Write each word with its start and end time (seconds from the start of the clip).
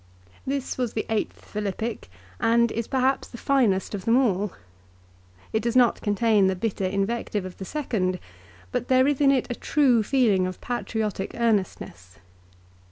This 0.47 0.79
was 0.79 0.93
the 0.93 1.05
eighth 1.11 1.45
Philippic 1.45 2.09
and 2.39 2.71
is 2.71 2.87
perhaps 2.87 3.27
the 3.27 3.37
finest 3.37 3.93
of 3.93 4.03
them 4.05 4.17
all. 4.17 4.51
It 5.53 5.61
does 5.61 5.75
not 5.75 6.01
contain 6.01 6.47
the 6.47 6.55
bitter 6.55 6.87
invective 6.87 7.45
of 7.45 7.57
the 7.59 7.65
second, 7.65 8.17
but 8.71 8.87
there 8.87 9.05
is 9.07 9.21
in 9.21 9.29
it 9.31 9.45
a 9.51 9.53
true 9.53 10.01
feeling 10.01 10.47
of 10.47 10.59
patriotic 10.59 11.35
earnestness. 11.37 12.17